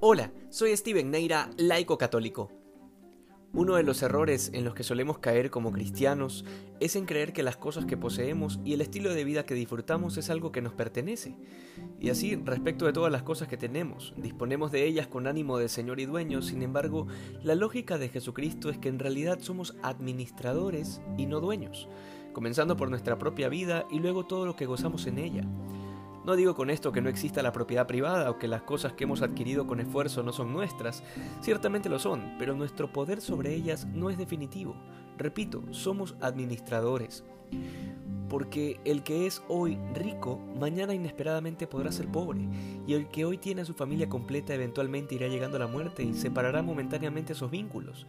Hola, 0.00 0.30
soy 0.48 0.76
Steven 0.76 1.10
Neira, 1.10 1.50
laico 1.56 1.98
católico. 1.98 2.52
Uno 3.52 3.74
de 3.74 3.82
los 3.82 4.00
errores 4.00 4.48
en 4.54 4.64
los 4.64 4.72
que 4.72 4.84
solemos 4.84 5.18
caer 5.18 5.50
como 5.50 5.72
cristianos 5.72 6.44
es 6.78 6.94
en 6.94 7.04
creer 7.04 7.32
que 7.32 7.42
las 7.42 7.56
cosas 7.56 7.84
que 7.84 7.96
poseemos 7.96 8.60
y 8.64 8.74
el 8.74 8.80
estilo 8.80 9.12
de 9.12 9.24
vida 9.24 9.44
que 9.44 9.54
disfrutamos 9.54 10.16
es 10.16 10.30
algo 10.30 10.52
que 10.52 10.62
nos 10.62 10.72
pertenece. 10.72 11.36
Y 11.98 12.10
así, 12.10 12.36
respecto 12.36 12.86
de 12.86 12.92
todas 12.92 13.10
las 13.10 13.24
cosas 13.24 13.48
que 13.48 13.56
tenemos, 13.56 14.14
disponemos 14.16 14.70
de 14.70 14.84
ellas 14.84 15.08
con 15.08 15.26
ánimo 15.26 15.58
de 15.58 15.68
Señor 15.68 15.98
y 15.98 16.06
dueño, 16.06 16.42
sin 16.42 16.62
embargo, 16.62 17.08
la 17.42 17.56
lógica 17.56 17.98
de 17.98 18.08
Jesucristo 18.08 18.70
es 18.70 18.78
que 18.78 18.90
en 18.90 19.00
realidad 19.00 19.40
somos 19.40 19.74
administradores 19.82 21.00
y 21.16 21.26
no 21.26 21.40
dueños, 21.40 21.88
comenzando 22.32 22.76
por 22.76 22.88
nuestra 22.88 23.18
propia 23.18 23.48
vida 23.48 23.84
y 23.90 23.98
luego 23.98 24.26
todo 24.26 24.46
lo 24.46 24.54
que 24.54 24.66
gozamos 24.66 25.08
en 25.08 25.18
ella. 25.18 25.42
No 26.28 26.36
digo 26.36 26.54
con 26.54 26.68
esto 26.68 26.92
que 26.92 27.00
no 27.00 27.08
exista 27.08 27.42
la 27.42 27.52
propiedad 27.52 27.86
privada 27.86 28.30
o 28.30 28.38
que 28.38 28.48
las 28.48 28.60
cosas 28.60 28.92
que 28.92 29.04
hemos 29.04 29.22
adquirido 29.22 29.66
con 29.66 29.80
esfuerzo 29.80 30.22
no 30.22 30.30
son 30.30 30.52
nuestras, 30.52 31.02
ciertamente 31.40 31.88
lo 31.88 31.98
son, 31.98 32.34
pero 32.38 32.54
nuestro 32.54 32.92
poder 32.92 33.22
sobre 33.22 33.54
ellas 33.54 33.86
no 33.86 34.10
es 34.10 34.18
definitivo. 34.18 34.76
Repito, 35.16 35.62
somos 35.70 36.16
administradores 36.20 37.24
porque 38.28 38.80
el 38.84 39.02
que 39.02 39.26
es 39.26 39.42
hoy 39.48 39.78
rico, 39.94 40.38
mañana 40.58 40.94
inesperadamente 40.94 41.66
podrá 41.66 41.92
ser 41.92 42.08
pobre, 42.08 42.48
y 42.86 42.94
el 42.94 43.08
que 43.08 43.24
hoy 43.24 43.38
tiene 43.38 43.62
a 43.62 43.64
su 43.64 43.74
familia 43.74 44.08
completa 44.08 44.54
eventualmente 44.54 45.14
irá 45.14 45.28
llegando 45.28 45.56
a 45.56 45.60
la 45.60 45.66
muerte 45.66 46.02
y 46.02 46.14
separará 46.14 46.62
momentáneamente 46.62 47.32
esos 47.32 47.50
vínculos. 47.50 48.06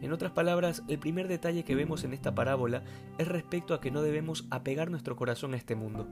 En 0.00 0.12
otras 0.12 0.32
palabras, 0.32 0.82
el 0.88 0.98
primer 0.98 1.28
detalle 1.28 1.64
que 1.64 1.74
vemos 1.74 2.04
en 2.04 2.12
esta 2.12 2.34
parábola 2.34 2.82
es 3.18 3.28
respecto 3.28 3.74
a 3.74 3.80
que 3.80 3.90
no 3.90 4.02
debemos 4.02 4.46
apegar 4.50 4.90
nuestro 4.90 5.16
corazón 5.16 5.54
a 5.54 5.56
este 5.56 5.74
mundo, 5.74 6.08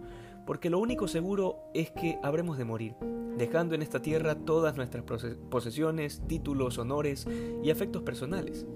porque 0.47 0.71
lo 0.71 0.79
único 0.79 1.09
seguro 1.09 1.57
es 1.75 1.91
que 1.91 2.19
habremos 2.23 2.59
de 2.59 2.65
morir, 2.65 2.95
dejando 3.37 3.75
en 3.75 3.83
esta 3.83 4.03
tierra 4.03 4.35
todas 4.35 4.77
nuestras 4.77 5.05
posesiones, 5.51 6.23
títulos, 6.27 6.79
honores 6.79 7.27
y 7.63 7.71
afectos 7.71 8.03
personales. 8.03 8.67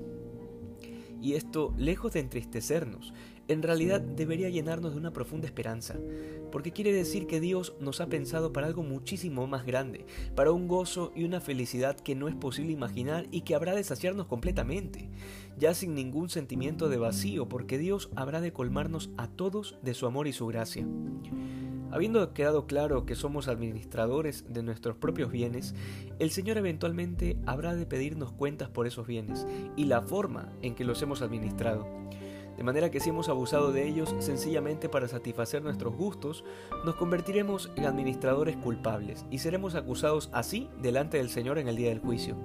Y 1.22 1.34
esto, 1.34 1.72
lejos 1.78 2.12
de 2.12 2.20
entristecernos, 2.20 3.14
en 3.46 3.62
realidad 3.62 4.00
debería 4.00 4.48
llenarnos 4.48 4.92
de 4.92 4.98
una 4.98 5.12
profunda 5.12 5.46
esperanza, 5.46 5.96
porque 6.50 6.72
quiere 6.72 6.92
decir 6.92 7.28
que 7.28 7.38
Dios 7.38 7.74
nos 7.80 8.00
ha 8.00 8.08
pensado 8.08 8.52
para 8.52 8.66
algo 8.66 8.82
muchísimo 8.82 9.46
más 9.46 9.64
grande, 9.64 10.04
para 10.34 10.50
un 10.50 10.66
gozo 10.66 11.12
y 11.14 11.22
una 11.24 11.40
felicidad 11.40 11.96
que 11.96 12.16
no 12.16 12.26
es 12.26 12.34
posible 12.34 12.72
imaginar 12.72 13.26
y 13.30 13.42
que 13.42 13.54
habrá 13.54 13.74
de 13.74 13.84
saciarnos 13.84 14.26
completamente, 14.26 15.10
ya 15.56 15.74
sin 15.74 15.94
ningún 15.94 16.28
sentimiento 16.28 16.88
de 16.88 16.98
vacío, 16.98 17.48
porque 17.48 17.78
Dios 17.78 18.10
habrá 18.16 18.40
de 18.40 18.52
colmarnos 18.52 19.10
a 19.16 19.28
todos 19.28 19.76
de 19.82 19.94
su 19.94 20.06
amor 20.06 20.26
y 20.26 20.32
su 20.32 20.48
gracia. 20.48 20.84
Habiendo 21.92 22.32
quedado 22.32 22.66
claro 22.66 23.04
que 23.04 23.14
somos 23.14 23.48
administradores 23.48 24.46
de 24.48 24.62
nuestros 24.62 24.96
propios 24.96 25.30
bienes, 25.30 25.74
el 26.18 26.30
Señor 26.30 26.56
eventualmente 26.56 27.36
habrá 27.44 27.74
de 27.74 27.84
pedirnos 27.84 28.32
cuentas 28.32 28.70
por 28.70 28.86
esos 28.86 29.06
bienes 29.06 29.46
y 29.76 29.84
la 29.84 30.00
forma 30.00 30.50
en 30.62 30.74
que 30.74 30.86
los 30.86 31.02
hemos 31.02 31.20
administrado. 31.20 31.86
De 32.56 32.64
manera 32.64 32.90
que 32.90 32.98
si 32.98 33.10
hemos 33.10 33.28
abusado 33.28 33.72
de 33.72 33.86
ellos 33.86 34.14
sencillamente 34.20 34.88
para 34.88 35.06
satisfacer 35.06 35.62
nuestros 35.62 35.94
gustos, 35.94 36.44
nos 36.86 36.94
convertiremos 36.94 37.70
en 37.76 37.84
administradores 37.84 38.56
culpables 38.56 39.26
y 39.30 39.38
seremos 39.38 39.74
acusados 39.74 40.30
así 40.32 40.70
delante 40.80 41.18
del 41.18 41.28
Señor 41.28 41.58
en 41.58 41.68
el 41.68 41.76
día 41.76 41.90
del 41.90 42.00
juicio. 42.00 42.36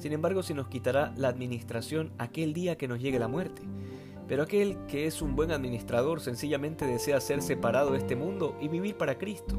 Sin 0.00 0.12
embargo, 0.12 0.42
se 0.42 0.54
nos 0.54 0.66
quitará 0.66 1.14
la 1.16 1.28
administración 1.28 2.12
aquel 2.18 2.52
día 2.52 2.76
que 2.76 2.88
nos 2.88 3.00
llegue 3.00 3.20
la 3.20 3.28
muerte. 3.28 3.62
Pero 4.26 4.42
aquel 4.42 4.78
que 4.86 5.06
es 5.06 5.20
un 5.20 5.36
buen 5.36 5.50
administrador 5.50 6.20
sencillamente 6.20 6.86
desea 6.86 7.20
ser 7.20 7.42
separado 7.42 7.92
de 7.92 7.98
este 7.98 8.16
mundo 8.16 8.56
y 8.60 8.68
vivir 8.68 8.96
para 8.96 9.18
Cristo. 9.18 9.58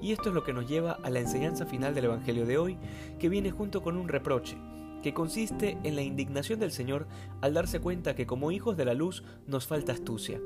Y 0.00 0.12
esto 0.12 0.28
es 0.28 0.34
lo 0.34 0.44
que 0.44 0.52
nos 0.52 0.68
lleva 0.68 0.92
a 0.92 1.10
la 1.10 1.20
enseñanza 1.20 1.66
final 1.66 1.94
del 1.94 2.06
Evangelio 2.06 2.46
de 2.46 2.58
hoy, 2.58 2.78
que 3.18 3.28
viene 3.28 3.50
junto 3.50 3.82
con 3.82 3.96
un 3.96 4.08
reproche, 4.08 4.56
que 5.02 5.12
consiste 5.12 5.76
en 5.82 5.96
la 5.96 6.02
indignación 6.02 6.60
del 6.60 6.72
Señor 6.72 7.06
al 7.40 7.54
darse 7.54 7.80
cuenta 7.80 8.14
que 8.14 8.26
como 8.26 8.50
hijos 8.50 8.76
de 8.76 8.84
la 8.84 8.94
luz 8.94 9.24
nos 9.46 9.66
falta 9.66 9.92
astucia, 9.92 10.40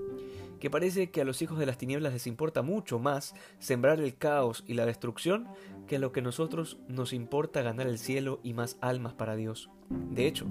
que 0.64 0.70
parece 0.70 1.10
que 1.10 1.20
a 1.20 1.26
los 1.26 1.42
hijos 1.42 1.58
de 1.58 1.66
las 1.66 1.76
tinieblas 1.76 2.14
les 2.14 2.26
importa 2.26 2.62
mucho 2.62 2.98
más 2.98 3.34
sembrar 3.58 4.00
el 4.00 4.16
caos 4.16 4.64
y 4.66 4.72
la 4.72 4.86
destrucción 4.86 5.46
que 5.86 5.96
a 5.96 5.98
lo 5.98 6.10
que 6.10 6.20
a 6.20 6.22
nosotros 6.22 6.78
nos 6.88 7.12
importa 7.12 7.60
ganar 7.60 7.86
el 7.86 7.98
cielo 7.98 8.40
y 8.42 8.54
más 8.54 8.78
almas 8.80 9.12
para 9.12 9.36
Dios. 9.36 9.68
De 9.90 10.26
hecho, 10.26 10.46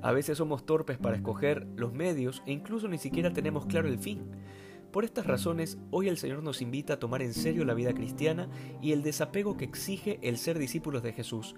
a 0.00 0.12
veces 0.12 0.38
somos 0.38 0.64
torpes 0.64 0.96
para 0.96 1.16
escoger 1.16 1.66
los 1.76 1.92
medios 1.92 2.42
e 2.46 2.52
incluso 2.52 2.88
ni 2.88 2.96
siquiera 2.96 3.34
tenemos 3.34 3.66
claro 3.66 3.86
el 3.86 3.98
fin. 3.98 4.30
Por 4.92 5.04
estas 5.04 5.26
razones, 5.26 5.76
hoy 5.90 6.08
el 6.08 6.16
Señor 6.16 6.42
nos 6.42 6.62
invita 6.62 6.94
a 6.94 6.98
tomar 6.98 7.20
en 7.20 7.34
serio 7.34 7.66
la 7.66 7.74
vida 7.74 7.92
cristiana 7.92 8.48
y 8.80 8.92
el 8.92 9.02
desapego 9.02 9.58
que 9.58 9.66
exige 9.66 10.20
el 10.22 10.38
ser 10.38 10.58
discípulos 10.58 11.02
de 11.02 11.12
Jesús, 11.12 11.54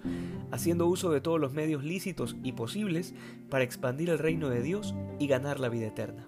haciendo 0.51 0.87
uso 0.87 1.09
de 1.09 1.21
todos 1.21 1.39
los 1.39 1.53
medios 1.53 1.85
lícitos 1.85 2.35
y 2.43 2.51
posibles 2.51 3.15
para 3.49 3.63
expandir 3.63 4.09
el 4.09 4.19
reino 4.19 4.49
de 4.49 4.61
Dios 4.61 4.93
y 5.19 5.27
ganar 5.27 5.61
la 5.61 5.69
vida 5.69 5.87
eterna. 5.87 6.27